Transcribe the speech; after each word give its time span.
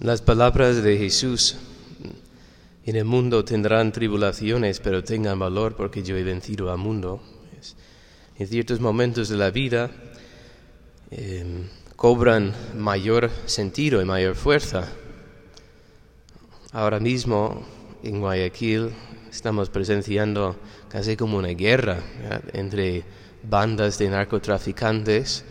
Las 0.00 0.22
palabras 0.22 0.82
de 0.82 0.98
Jesús, 0.98 1.56
en 2.84 2.96
el 2.96 3.04
mundo 3.04 3.44
tendrán 3.44 3.92
tribulaciones, 3.92 4.80
pero 4.80 5.04
tengan 5.04 5.38
valor 5.38 5.76
porque 5.76 6.02
yo 6.02 6.16
he 6.16 6.24
vencido 6.24 6.70
al 6.72 6.78
mundo. 6.78 7.22
En 8.36 8.48
ciertos 8.48 8.80
momentos 8.80 9.28
de 9.28 9.36
la 9.36 9.50
vida 9.50 9.92
em, 11.12 11.68
cobran 11.94 12.52
mayor 12.76 13.30
sentido 13.46 14.02
y 14.02 14.04
mayor 14.04 14.34
fuerza. 14.34 14.88
Ahora 16.72 16.98
mismo 16.98 17.64
en 18.02 18.20
Guayaquil 18.20 18.90
estamos 19.30 19.70
presenciando 19.70 20.56
casi 20.88 21.16
como 21.16 21.38
una 21.38 21.50
guerra 21.50 22.02
entre 22.52 23.04
bandas 23.48 23.98
de 23.98 24.10
narcotraficantes 24.10 25.44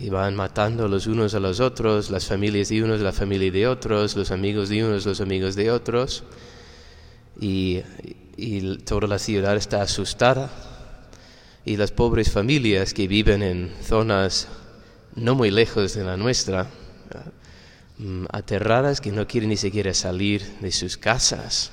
y 0.00 0.08
van 0.08 0.34
matando 0.34 0.88
los 0.88 1.06
unos 1.06 1.34
a 1.34 1.40
los 1.40 1.60
otros, 1.60 2.10
las 2.10 2.24
familias 2.24 2.70
de 2.70 2.82
unos, 2.82 3.00
la 3.00 3.12
familia 3.12 3.50
de 3.50 3.66
otros, 3.66 4.16
los 4.16 4.30
amigos 4.30 4.70
de 4.70 4.82
unos, 4.82 5.04
los 5.04 5.20
amigos 5.20 5.54
de 5.56 5.70
otros. 5.70 6.24
Y, 7.38 7.82
toda 8.86 9.06
la 9.06 9.18
ciudad 9.18 9.56
está 9.56 9.82
asustada. 9.82 10.50
Y 11.66 11.76
las 11.76 11.92
pobres 11.92 12.30
familias 12.30 12.94
que 12.94 13.06
viven 13.06 13.42
en 13.42 13.70
zonas 13.82 14.48
no 15.14 15.34
muy 15.34 15.50
lejos 15.50 15.94
de 15.94 16.04
la 16.04 16.16
nuestra, 16.16 16.66
mm, 17.98 18.24
aterradas 18.32 19.02
que 19.02 19.12
no 19.12 19.26
quieren 19.26 19.50
ni 19.50 19.58
siquiera 19.58 19.92
salir 19.92 20.42
de 20.60 20.72
sus 20.72 20.96
casas. 20.96 21.72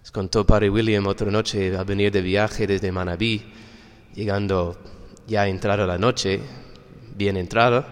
Les 0.00 0.10
contó 0.10 0.46
Padre 0.46 0.70
William 0.70 1.06
otra 1.06 1.30
noche 1.30 1.76
al 1.76 1.84
venir 1.84 2.10
de 2.10 2.22
viaje 2.22 2.66
desde 2.66 2.90
Manabí, 2.90 3.42
llegando 4.14 4.78
ya 5.26 5.42
a 5.42 5.48
entrar 5.48 5.80
a 5.80 5.86
la 5.86 5.98
noche, 5.98 6.40
bien 7.20 7.36
entrado, 7.36 7.84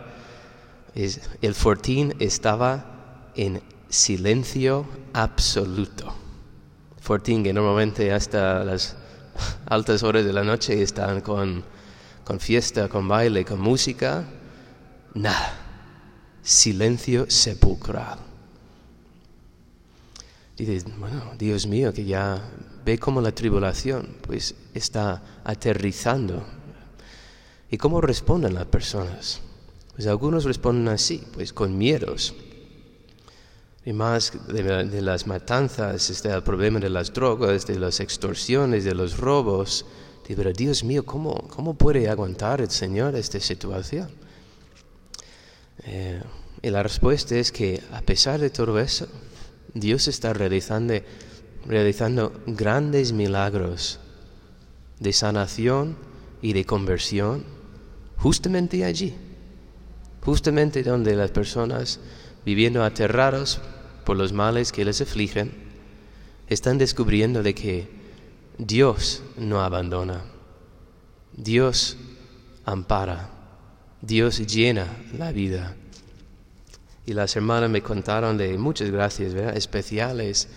el 0.95 1.55
fortín 1.55 2.15
estaba 2.19 3.31
en 3.37 3.61
silencio 3.91 4.87
absoluto. 5.13 6.15
Fortín 6.99 7.45
que 7.45 7.53
normalmente 7.53 8.11
hasta 8.11 8.65
las 8.65 8.97
altas 9.67 10.03
horas 10.03 10.25
de 10.25 10.33
la 10.33 10.45
noche 10.45 10.83
están 10.83 11.21
con, 11.21 11.63
con 12.25 12.41
fiesta, 12.41 12.89
con 12.89 13.07
baile, 13.07 13.45
con 13.45 13.61
música, 13.61 14.25
nada, 15.13 15.53
silencio 16.43 17.27
sepulcral. 17.29 18.19
Dices, 20.57 20.87
bueno, 20.99 21.35
Dios 21.39 21.67
mío, 21.67 21.93
que 21.93 22.07
ya 22.07 22.43
ve 22.85 22.99
cómo 22.99 23.21
la 23.21 23.33
tribulación 23.33 24.17
pues 24.27 24.55
está 24.73 25.23
aterrizando 25.45 26.58
¿Y 27.71 27.77
cómo 27.77 28.01
responden 28.01 28.55
las 28.55 28.67
personas? 28.67 29.41
Pues 29.95 30.07
algunos 30.07 30.45
responden 30.45 30.89
así, 30.89 31.23
pues 31.35 31.53
con 31.53 31.77
miedos. 31.77 32.35
Y 33.85 33.93
más 33.93 34.33
de, 34.49 35.03
las 35.03 35.27
matanzas 35.27 36.09
está 36.09 36.35
el 36.35 36.43
problema 36.43 36.79
de 36.79 36.89
las 36.89 37.13
drogas, 37.13 37.67
de 37.67 37.79
las 37.79 38.01
extorsiones, 38.01 38.85
de 38.85 38.95
los 38.95 39.19
robos. 39.19 39.85
Pero 40.27 40.53
Dios 40.53 40.85
mío, 40.85 41.05
¿cómo, 41.05 41.49
cómo 41.49 41.75
puede 41.75 42.09
aguantar 42.09 42.61
el 42.61 42.71
Señor 42.71 43.17
esta 43.17 43.41
situación? 43.41 44.09
Eh, 45.85 46.23
y 46.63 46.71
la 46.71 46.83
respuesta 46.83 47.35
es 47.37 47.51
que 47.51 47.83
a 47.93 48.03
pesar 48.03 48.41
de 48.41 48.51
todo 48.51 48.79
eso, 48.79 49.09
Dios 49.75 50.09
está 50.09 50.33
realizando, 50.33 50.95
realizando 51.67 52.33
grandes 52.47 53.13
milagros 53.13 54.01
de 55.01 55.13
sanación 55.13 55.97
y 56.43 56.53
de 56.53 56.65
conversión 56.65 57.58
justamente 58.19 58.85
allí, 58.85 59.15
justamente 60.23 60.83
donde 60.83 61.17
las 61.17 61.31
personas 61.31 62.01
viviendo 62.45 62.83
aterrados 62.83 63.61
por 64.05 64.17
los 64.17 64.33
males 64.33 64.73
que 64.73 64.85
les 64.85 65.01
afligen, 65.01 65.53
están 66.49 66.79
descubriendo 66.79 67.43
de 67.43 67.55
que 67.55 67.89
Dios 68.57 69.23
no 69.37 69.61
abandona, 69.61 70.23
Dios 71.37 71.97
ampara, 72.65 73.31
Dios 74.01 74.39
llena 74.47 74.87
la 75.17 75.31
vida. 75.31 75.77
Y 77.05 77.13
las 77.13 77.37
hermanas 77.37 77.71
me 77.71 77.83
contaron 77.83 78.39
de 78.39 78.57
muchas 78.59 78.91
gracias 78.91 79.35
especiales 79.55 80.49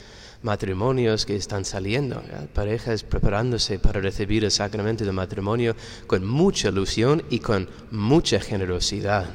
matrimonios 0.44 1.26
que 1.26 1.36
están 1.36 1.66
saliendo, 1.66 2.22
parejas 2.54 3.04
preparándose 3.04 3.80
para 3.80 4.02
recibir 4.02 4.44
el 4.44 4.52
sacramento 4.52 5.06
del 5.06 5.14
matrimonio 5.14 5.76
con 6.08 6.26
mucha 6.26 6.70
ilusión 6.70 7.24
y 7.30 7.40
con 7.40 7.70
mucha 7.92 8.40
generosidad, 8.40 9.26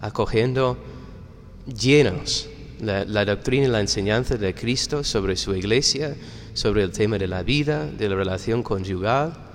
acogiendo 0.00 0.78
llenos 1.66 2.48
la, 2.80 3.04
la, 3.04 3.24
doctrina 3.24 3.66
y 3.66 3.70
la 3.70 3.80
enseñanza 3.80 4.36
de 4.36 4.54
Cristo 4.54 5.04
sobre 5.04 5.36
su 5.36 5.54
iglesia, 5.54 6.16
sobre 6.54 6.82
el 6.82 6.92
tema 6.92 7.18
de 7.18 7.28
la 7.28 7.42
vida, 7.42 7.86
de 7.86 8.08
la 8.08 8.16
relación 8.16 8.62
conyugal 8.62 9.47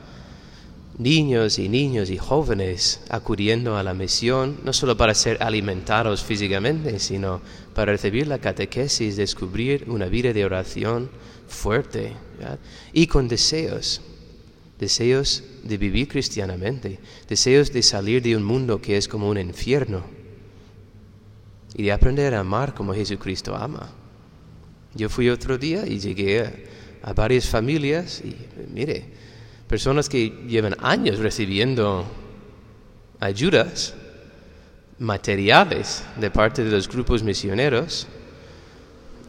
niños 0.98 1.58
y 1.60 1.70
niños 1.70 2.10
y 2.10 2.18
jóvenes 2.18 3.02
acudiendo 3.10 3.78
a 3.78 3.84
la 3.84 3.94
misión, 3.94 4.60
no 4.64 4.74
solo 4.74 4.96
para 4.96 5.16
ser 5.16 5.42
alimentados 5.42 6.24
físicamente, 6.24 7.00
sino 7.00 7.42
para 7.74 7.92
recibir 7.94 8.28
la 8.28 8.40
catequesis, 8.40 9.16
descubrir 9.16 9.86
una 9.88 10.06
vida 10.06 10.34
de 10.34 10.46
oración 10.46 11.10
fuerte 11.48 12.14
y 12.92 13.08
con 13.08 13.28
deseos, 13.28 14.02
deseos 14.80 15.44
de 15.64 15.78
vivir 15.78 16.08
cristianamente, 16.08 17.00
deseos 17.28 17.72
de 17.72 17.82
salir 17.82 18.22
de 18.22 18.36
un 18.36 18.44
mundo 18.44 18.82
que 18.82 18.98
es 18.98 19.08
como 19.08 19.30
un 19.30 19.38
infierno 19.38 20.04
y 21.76 21.84
de 21.84 21.92
aprender 21.92 22.36
a 22.36 22.42
amar 22.42 22.74
como 22.74 22.94
Jesucristo 22.94 23.56
ama. 23.56 23.90
Yo 24.94 25.10
fui 25.10 25.30
otro 25.30 25.58
día 25.58 25.88
y 25.88 26.00
llegué 26.00 26.42
a, 26.42 26.54
a 27.02 27.14
varias 27.14 27.50
familias 27.50 28.22
y 28.24 28.36
mire, 28.72 29.06
personas 29.74 30.08
que 30.08 30.32
llevan 30.48 30.76
años 30.82 31.18
recibiendo 31.18 32.06
ayudas 33.20 33.96
materiales 35.00 36.04
de 36.16 36.30
parte 36.30 36.64
de 36.64 36.70
los 36.70 36.88
grupos 36.88 37.24
misioneros 37.24 38.06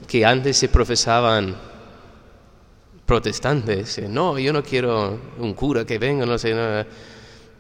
que 0.06 0.22
antes 0.22 0.59
se 0.59 0.69
profesaban 0.69 1.56
protestantes. 3.06 3.99
No, 4.06 4.38
yo 4.38 4.53
no 4.53 4.62
quiero 4.62 5.19
un 5.38 5.55
cura 5.55 5.87
que 5.87 5.99
venga, 5.99 6.27
no 6.27 6.37
sé. 6.37 6.55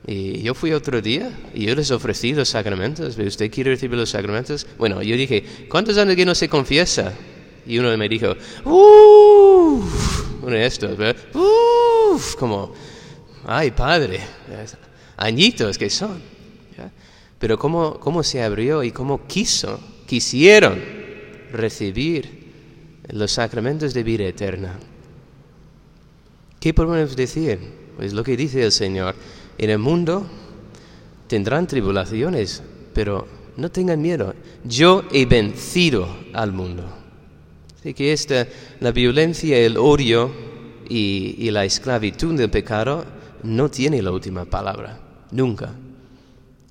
Y 0.06 0.42
yo 0.42 0.52
fui 0.52 0.74
otro 0.74 1.00
día 1.00 1.32
y 1.54 1.64
yo 1.64 1.74
les 1.74 1.90
ofrecí 1.90 2.34
los 2.34 2.50
sacramentos. 2.50 3.16
¿Usted 3.16 3.50
quiere 3.50 3.70
recibir 3.70 3.96
los 3.96 4.10
sacramentos? 4.10 4.66
Bueno, 4.76 5.00
yo 5.00 5.16
dije, 5.16 5.66
¿cuántos 5.70 5.96
años 5.96 6.16
que 6.16 6.26
no 6.26 6.34
se 6.34 6.50
confiesa? 6.50 7.14
Y 7.66 7.78
uno 7.78 7.96
me 7.96 8.10
dijo, 8.10 8.36
uff, 8.66 10.13
uno 10.44 10.56
de 10.56 10.66
estos, 10.66 10.96
¿verdad? 10.96 11.22
como, 12.38 12.72
ay 13.46 13.70
padre, 13.70 14.20
añitos 15.16 15.78
que 15.78 15.90
son. 15.90 16.22
Pero 17.38 17.58
cómo, 17.58 17.98
cómo 18.00 18.22
se 18.22 18.42
abrió 18.42 18.82
y 18.82 18.90
cómo 18.90 19.26
quiso, 19.26 19.80
quisieron 20.06 20.80
recibir 21.52 22.44
los 23.08 23.32
sacramentos 23.32 23.92
de 23.92 24.02
vida 24.02 24.24
eterna. 24.24 24.78
¿Qué 26.60 26.72
podemos 26.72 27.14
decir? 27.16 27.58
Pues 27.96 28.12
lo 28.14 28.24
que 28.24 28.36
dice 28.36 28.64
el 28.64 28.72
Señor, 28.72 29.14
en 29.58 29.70
el 29.70 29.78
mundo 29.78 30.26
tendrán 31.26 31.66
tribulaciones, 31.66 32.62
pero 32.94 33.26
no 33.56 33.70
tengan 33.70 34.00
miedo, 34.00 34.34
yo 34.64 35.04
he 35.12 35.26
vencido 35.26 36.08
al 36.32 36.52
mundo. 36.52 37.03
Así 37.84 37.92
que 37.92 38.14
esta, 38.14 38.48
la 38.80 38.92
violencia, 38.92 39.58
el 39.58 39.76
odio, 39.76 40.32
y, 40.88 41.50
la 41.50 41.66
esclavitud 41.66 42.34
del 42.34 42.48
pecado 42.48 43.04
no 43.42 43.70
tiene 43.70 44.00
la 44.00 44.10
última 44.10 44.46
palabra, 44.46 44.98
nunca. 45.30 45.74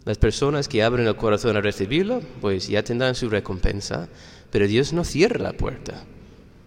Las 0.06 0.18
personas 0.18 0.68
que 0.68 0.81
abren 0.81 1.06
el 1.06 1.16
corazón 1.16 1.56
a 1.56 1.62
recibirlo, 1.62 2.19
pues 2.41 2.68
ya 2.68 2.84
tendrán 2.84 3.13
su 3.13 3.29
recompensa, 3.29 4.10
pero 4.50 4.68
Dios 4.68 4.92
no 4.92 5.04
cierra 5.04 5.38
la 5.38 5.54
puerta. 5.54 6.04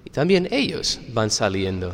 Y 0.04 0.10
también 0.10 0.46
ellos 0.52 1.00
van 1.12 1.30
saliendo. 1.30 1.92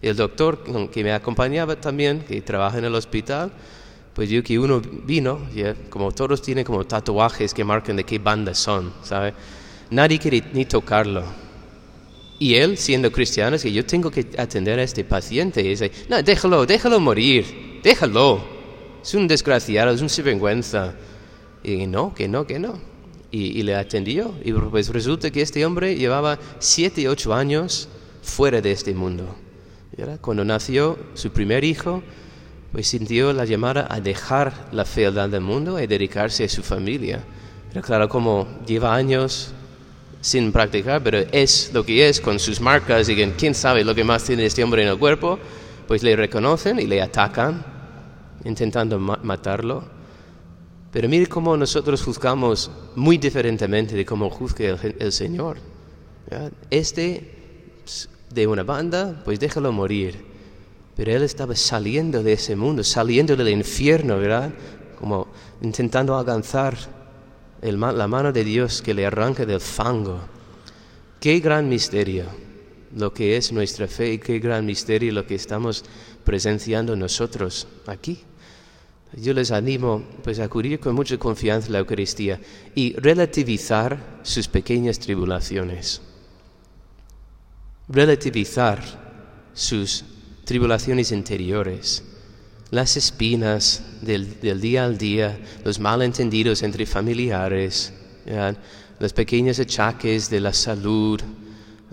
El 0.00 0.16
doctor 0.16 0.90
que 0.90 1.04
me 1.04 1.12
acompañaba 1.12 1.76
también, 1.78 2.20
que 2.20 2.40
trabaja 2.40 2.78
en 2.78 2.86
el 2.86 2.94
hospital, 2.94 3.52
pues 4.14 4.30
yo 4.30 4.42
que 4.42 4.58
uno 4.58 4.80
vino, 4.80 5.40
como 5.90 6.12
todos 6.12 6.40
tienen 6.40 6.64
como 6.64 6.86
tatuajes 6.86 7.52
que 7.52 7.62
marcan 7.62 7.96
de 7.96 8.04
qué 8.04 8.18
banda 8.18 8.54
son, 8.54 8.94
¿sabe? 9.02 9.34
Nadie 9.90 10.18
quiere 10.18 10.42
ni 10.52 10.64
tocarlo 10.64 11.24
y 12.38 12.54
él, 12.54 12.76
siendo 12.76 13.10
cristiano, 13.10 13.56
que 13.58 13.72
yo 13.72 13.84
tengo 13.84 14.10
que 14.10 14.26
atender 14.36 14.78
a 14.78 14.82
este 14.82 15.04
paciente. 15.04 15.62
Y 15.62 15.68
dice, 15.68 15.90
no, 16.08 16.22
déjalo, 16.22 16.66
déjalo 16.66 17.00
morir, 17.00 17.80
déjalo. 17.82 18.44
Es 19.02 19.14
un 19.14 19.26
desgraciado, 19.26 19.92
es 19.92 20.02
un 20.02 20.08
sinvergüenza. 20.08 20.94
Y 21.62 21.86
no, 21.86 22.14
que 22.14 22.28
no, 22.28 22.46
que 22.46 22.58
no. 22.58 22.78
Y, 23.30 23.62
le 23.62 23.74
atendió. 23.74 24.34
Y 24.44 24.52
pues 24.52 24.88
resulta 24.88 25.30
que 25.30 25.42
este 25.42 25.64
hombre 25.64 25.96
llevaba 25.96 26.38
siete, 26.58 27.08
ocho 27.08 27.34
años 27.34 27.88
fuera 28.22 28.60
de 28.60 28.72
este 28.72 28.94
mundo. 28.94 29.34
Cuando 30.20 30.44
nació 30.44 30.98
su 31.14 31.30
primer 31.30 31.64
hijo, 31.64 32.02
pues 32.72 32.88
sintió 32.88 33.32
la 33.32 33.46
llamada 33.46 33.86
a 33.90 34.00
dejar 34.00 34.68
la 34.72 34.84
fealdad 34.84 35.28
del 35.30 35.40
mundo 35.40 35.80
y 35.80 35.86
dedicarse 35.86 36.44
a 36.44 36.48
su 36.48 36.62
familia. 36.62 37.24
Pero 37.70 37.82
claro, 37.82 38.08
como 38.08 38.46
lleva 38.66 38.94
años 38.94 39.52
sin 40.26 40.50
practicar, 40.50 41.00
pero 41.04 41.18
es 41.30 41.70
lo 41.72 41.86
que 41.86 42.08
es, 42.08 42.20
con 42.20 42.40
sus 42.40 42.60
marcas, 42.60 43.08
y 43.08 43.14
quién 43.14 43.54
sabe 43.54 43.84
lo 43.84 43.94
que 43.94 44.02
más 44.02 44.24
tiene 44.24 44.44
este 44.44 44.64
hombre 44.64 44.82
en 44.82 44.88
el 44.88 44.98
cuerpo, 44.98 45.38
pues 45.86 46.02
le 46.02 46.16
reconocen 46.16 46.80
y 46.80 46.86
le 46.86 47.00
atacan, 47.00 47.64
intentando 48.44 48.98
matarlo. 48.98 49.84
Pero 50.90 51.08
mire 51.08 51.28
cómo 51.28 51.56
nosotros 51.56 52.02
juzgamos 52.02 52.72
muy 52.96 53.18
diferentemente 53.18 53.94
de 53.94 54.04
cómo 54.04 54.28
juzga 54.28 54.76
el, 54.98 55.12
Señor. 55.12 55.58
Este 56.70 57.30
de 58.28 58.46
una 58.48 58.64
banda, 58.64 59.22
pues 59.24 59.38
déjalo 59.38 59.70
morir. 59.70 60.24
Pero 60.96 61.12
él 61.12 61.22
estaba 61.22 61.54
saliendo 61.54 62.24
de 62.24 62.32
ese 62.32 62.56
mundo, 62.56 62.82
saliendo 62.82 63.36
del 63.36 63.50
infierno, 63.50 64.18
¿verdad? 64.18 64.50
Como 64.98 65.28
intentando 65.62 66.18
alcanzar 66.18 66.76
la 67.62 68.08
mano 68.08 68.32
de 68.32 68.44
Dios 68.44 68.82
que 68.82 68.94
le 68.94 69.06
arranca 69.06 69.44
del 69.46 69.60
fango. 69.60 70.20
Qué 71.20 71.40
gran 71.40 71.68
misterio 71.68 72.24
lo 72.94 73.12
que 73.12 73.36
es 73.36 73.52
nuestra 73.52 73.86
fe 73.88 74.14
y 74.14 74.18
qué 74.18 74.38
gran 74.38 74.64
misterio 74.64 75.12
lo 75.12 75.26
que 75.26 75.34
estamos 75.34 75.84
presenciando 76.24 76.96
nosotros 76.96 77.66
aquí. 77.86 78.20
Yo 79.12 79.32
les 79.32 79.50
animo 79.50 80.02
pues 80.22 80.40
a 80.40 80.44
acudir 80.44 80.80
con 80.80 80.94
mucha 80.94 81.16
confianza 81.16 81.68
a 81.68 81.72
la 81.72 81.78
Eucaristía 81.78 82.40
y 82.74 82.94
relativizar 82.94 84.20
sus 84.22 84.48
pequeñas 84.48 84.98
tribulaciones. 84.98 86.02
Relativizar 87.88 88.82
sus 89.54 90.04
tribulaciones 90.44 91.12
interiores, 91.12 92.02
las 92.70 92.96
espinas 92.96 93.82
del, 94.00 94.60
día 94.60 94.84
al 94.84 94.98
día, 94.98 95.38
los 95.64 95.78
malentendidos 95.78 96.62
entre 96.62 96.86
familiares, 96.86 97.92
los 98.98 99.12
pequeños 99.12 99.58
achaques 99.58 100.28
de 100.30 100.40
la 100.40 100.52
salud, 100.52 101.20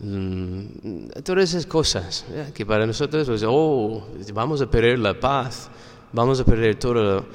mm, 0.02 1.22
todas 1.24 1.50
esas 1.50 1.66
cosas 1.66 2.26
que 2.54 2.66
para 2.66 2.88
nosotros, 2.88 3.28
pues, 3.28 3.44
oh, 3.46 4.08
vamos 4.34 4.62
a 4.62 4.70
perder 4.70 5.00
la 5.00 5.20
paz 5.20 5.70
vamos 6.14 6.40
a 6.40 6.46
perder 6.46 6.76
todo 6.76 7.26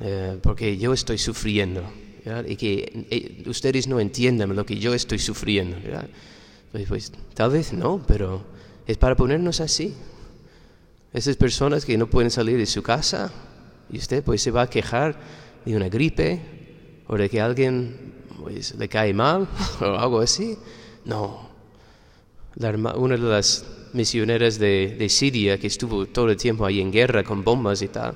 eh, 0.00 0.38
porque 0.42 0.76
yo 0.76 0.92
estoy 0.92 1.18
sufriendo 1.18 1.82
y 2.46 2.56
que 2.56 3.06
eh, 3.10 3.44
ustedes 3.46 3.86
no 3.86 4.00
entiendan 4.00 4.54
lo 4.54 4.66
que 4.66 4.76
yo 4.78 4.92
estoy 4.94 5.18
sufriendo. 5.18 5.76
Pues, 6.72 6.88
pues, 6.88 7.12
tal 7.34 7.50
vez 7.50 7.72
no, 7.72 8.02
pero 8.06 8.42
es 8.86 8.96
para 8.96 9.14
ponernos 9.14 9.60
así. 9.60 9.94
Esas 11.16 11.36
personas 11.38 11.86
que 11.86 11.96
no 11.96 12.08
pueden 12.08 12.30
salir 12.30 12.58
de 12.58 12.66
su 12.66 12.82
casa 12.82 13.32
y 13.90 13.96
usted 13.96 14.22
pues 14.22 14.42
se 14.42 14.50
va 14.50 14.60
a 14.60 14.68
quejar 14.68 15.16
de 15.64 15.74
una 15.74 15.88
gripe 15.88 16.42
o 17.06 17.16
de 17.16 17.30
que 17.30 17.40
alguien 17.40 18.12
pues, 18.38 18.74
le 18.74 18.86
cae 18.86 19.14
mal 19.14 19.48
o 19.80 19.84
algo 19.96 20.20
así. 20.20 20.58
No. 21.06 21.48
una 22.56 23.16
de 23.16 23.22
las 23.22 23.64
misioneras 23.94 24.58
de, 24.58 25.06
Siria, 25.08 25.58
que 25.58 25.68
estuvo 25.68 26.04
todo 26.04 26.28
el 26.28 26.36
tiempo 26.36 26.66
ahí 26.66 26.82
en 26.82 26.92
guerra 26.92 27.24
con 27.24 27.42
bombas 27.42 27.80
y 27.80 27.88
tal, 27.88 28.14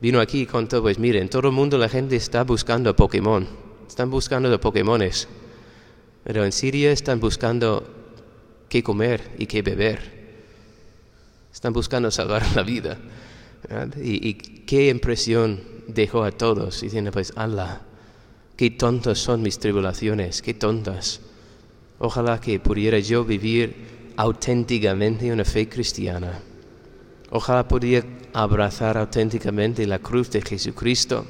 vino 0.00 0.18
aquí 0.18 0.40
y 0.40 0.46
contó, 0.46 0.82
pues 0.82 0.98
miren, 0.98 1.22
en 1.22 1.28
todo 1.28 1.46
el 1.46 1.54
mundo 1.54 1.78
la 1.78 1.88
gente 1.88 2.16
está 2.16 2.42
buscando 2.42 2.90
a 2.90 2.96
Pokémon, 2.96 3.46
están 3.86 4.10
buscando 4.10 4.52
a 4.52 4.60
Pokémones, 4.60 5.28
pero 6.24 6.44
en 6.44 6.50
Siria 6.50 6.90
están 6.90 7.20
buscando 7.20 7.86
qué 8.68 8.82
comer 8.82 9.22
y 9.38 9.46
qué 9.46 9.62
beber, 9.62 10.13
están 11.54 11.72
buscando 11.72 12.10
salvar 12.10 12.42
la 12.56 12.62
vida. 12.62 12.98
Y, 14.02 14.34
qué 14.66 14.88
impresión 14.88 15.62
dejó 15.86 16.24
a 16.24 16.32
todos, 16.32 16.80
diciendo, 16.80 17.12
pues, 17.12 17.32
Allah, 17.36 17.80
qué 18.56 18.70
tontas 18.70 19.18
son 19.18 19.40
mis 19.40 19.58
tribulaciones, 19.58 20.42
qué 20.42 20.52
tontas. 20.52 21.20
Ojalá 22.00 22.40
que 22.40 22.58
pudiera 22.58 22.98
yo 22.98 23.24
vivir 23.24 24.12
auténticamente 24.16 25.32
una 25.32 25.44
fe 25.44 25.68
cristiana. 25.68 26.40
Ojalá 27.30 27.66
pudiera 27.68 28.06
abrazar 28.32 28.98
auténticamente 28.98 29.86
la 29.86 30.00
cruz 30.00 30.30
de 30.30 30.42
Jesucristo, 30.42 31.24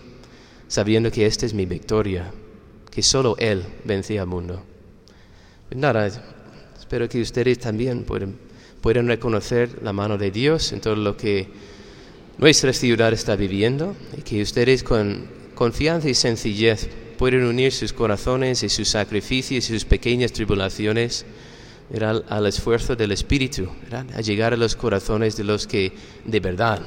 sabiendo 0.69 1.11
que 1.11 1.27
esta 1.27 1.45
es 1.45 1.53
mi 1.53 1.67
victoria, 1.67 2.33
que 2.91 3.03
solo 3.03 3.37
Él 3.39 3.63
vence 3.85 4.19
al 4.19 4.27
mundo. 4.27 4.63
Pues 5.69 5.79
nada, 5.79 6.11
espero 6.79 7.09
que 7.09 7.21
ustedes 7.21 7.59
también 7.59 8.05
puedan, 8.05 8.37
puedan 8.85 9.09
reconocer 9.09 9.83
la 9.83 9.95
mano 9.95 10.19
de 10.19 10.31
Dios 10.31 10.71
en 10.73 10.83
todo 10.83 10.95
lo 10.95 11.17
que 11.17 11.49
nuestra 12.37 12.71
ciudad 12.75 13.15
está 13.15 13.35
viviendo 13.35 13.97
y 14.15 14.21
que 14.21 14.43
ustedes 14.43 14.85
con 14.85 15.27
confianza 15.55 16.11
y 16.11 16.13
sencillez 16.13 16.91
pueden 17.17 17.47
unir 17.47 17.73
sus 17.73 17.95
corazones 17.95 18.63
y 18.63 18.69
sus 18.69 18.89
sacrificios 18.89 19.71
y 19.71 19.73
sus 19.73 19.87
pequeñas 19.87 20.33
tribulaciones 20.33 21.25
al, 21.99 22.47
esfuerzo 22.47 22.95
del 22.95 23.13
Espíritu, 23.13 23.71
a 23.91 24.21
llegar 24.21 24.53
a 24.53 24.59
los 24.59 24.77
corazones 24.77 25.35
de 25.39 25.45
los 25.45 25.67
que 25.67 25.95
de 26.27 26.41
verdad 26.41 26.83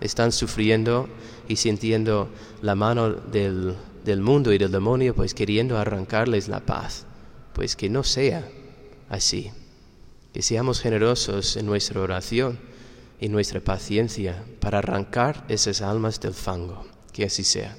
están 0.00 0.30
sufriendo 0.30 1.08
y 1.48 1.56
sintiendo 1.56 2.28
la 2.60 2.76
mano 2.76 3.10
del, 3.10 3.74
del 4.04 4.20
mundo 4.20 4.52
y 4.52 4.58
del 4.58 4.70
demonio, 4.70 5.12
pues 5.12 5.34
queriendo 5.34 5.76
arrancarles 5.76 6.46
la 6.46 6.60
paz. 6.60 7.04
Pues 7.52 7.74
que 7.74 7.88
no 7.90 8.04
sea 8.04 8.48
así. 9.08 9.50
Que 10.32 10.42
seamos 10.42 10.80
generosos 10.80 11.56
en 11.56 11.66
nuestra 11.66 12.00
oración 12.00 12.58
y 13.20 13.28
nuestra 13.28 13.60
paciencia 13.60 14.42
para 14.60 14.78
arrancar 14.78 15.44
esas 15.48 15.82
almas 15.82 16.20
del 16.20 16.34
fango. 16.34 16.84
Que 17.12 17.26
así 17.26 17.44
sea. 17.44 17.76